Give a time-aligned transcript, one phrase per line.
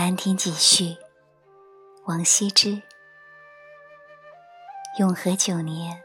[0.00, 0.96] 南亭几序，
[2.04, 2.80] 王羲之。
[4.96, 6.00] 永和九年，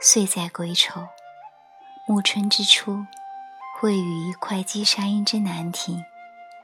[0.00, 1.08] 岁在癸丑，
[2.06, 3.04] 暮春之初，
[3.76, 6.04] 会于会稽山阴之南亭，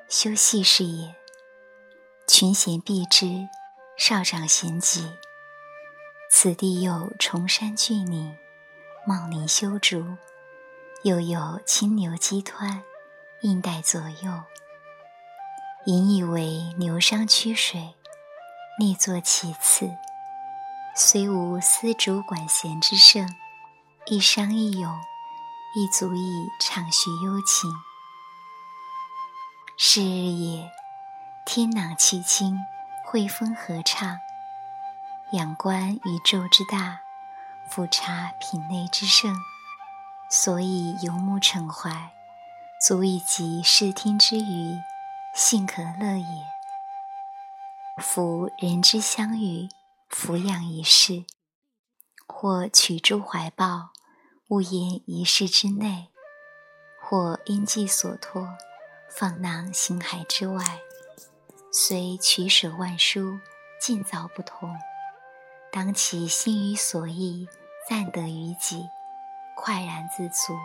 [0.08, 1.16] 修禊事也。
[2.28, 3.48] 群贤毕之，
[3.96, 5.10] 少长咸集。
[6.30, 8.38] 此地有崇山峻岭，
[9.04, 10.16] 茂林修竹，
[11.02, 12.82] 又有青牛激湍，
[13.40, 14.44] 映带左右。
[15.84, 17.96] 引以为牛商曲水，
[18.78, 19.90] 列作其次。
[20.94, 23.28] 虽无丝竹管弦之盛，
[24.06, 24.96] 一觞一咏，
[25.74, 27.68] 亦足以畅叙幽情。
[29.76, 30.70] 是日也，
[31.44, 32.56] 天朗气清，
[33.04, 34.20] 惠风和畅。
[35.32, 37.00] 仰观宇宙之大，
[37.68, 39.34] 俯察品类之盛，
[40.30, 42.12] 所以游目骋怀，
[42.80, 44.78] 足以及视听之娱，
[45.34, 46.46] 幸可乐也。
[48.02, 49.66] 夫人之相与，
[50.10, 51.24] 俯仰一世，
[52.26, 53.92] 或取诸怀抱，
[54.48, 56.08] 勿言一室之内；
[57.00, 58.46] 或因寄所托，
[59.08, 60.62] 放囊形骸之外，
[61.72, 63.40] 虽取舍万殊，
[63.80, 64.76] 尽凿不同。
[65.70, 67.48] 当其心于所忆，
[67.88, 68.86] 暂得于己，
[69.56, 70.58] 快然自足，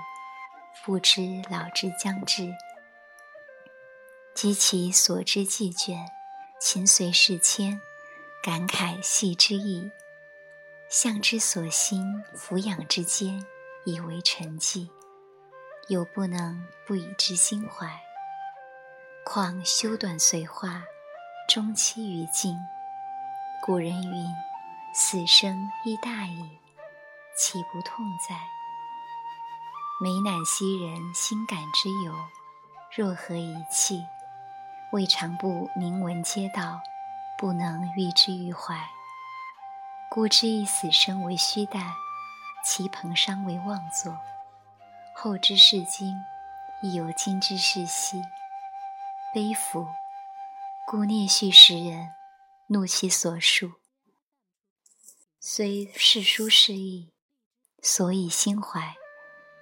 [0.83, 2.53] 不知老之将至。
[4.37, 5.97] 及其所知既倦，
[6.61, 7.81] 情随事迁，
[8.43, 9.89] 感慨系之意，
[10.91, 13.43] 向之所欣，俯仰之间，
[13.83, 14.91] 以为成绩，
[15.87, 17.99] 又不能不以之心怀。
[19.25, 20.83] 况修短随化，
[21.49, 22.55] 终期于尽。
[23.65, 24.27] 古人云。
[24.93, 26.59] 死生亦大矣，
[27.35, 28.35] 岂不痛哉？
[29.99, 32.13] 美乃昔人心感之由，
[32.95, 33.99] 若何一气？
[34.91, 36.81] 未尝不明闻皆道，
[37.37, 38.87] 不能喻之于怀。
[40.09, 41.91] 故知以死生为虚诞，
[42.63, 44.17] 其彭殇为妄作。
[45.13, 46.15] 后之视今，
[46.81, 48.23] 亦有今之视昔。
[49.33, 49.85] 悲夫！
[50.87, 52.13] 故念叙时人，
[52.67, 53.73] 怒其所述。
[55.41, 57.11] 虽世书是义，
[57.83, 58.95] 所以心怀，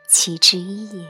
[0.08, 1.09] 其之一也。